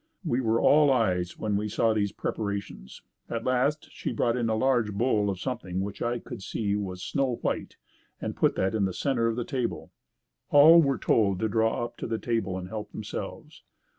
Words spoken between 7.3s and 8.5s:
white and